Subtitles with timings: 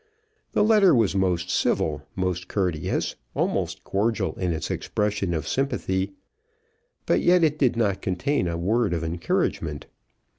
[0.53, 6.13] The letter was most civil, most courteous, almost cordial in its expression of sympathy;
[7.05, 9.85] but yet it did not contain a word of encouragement.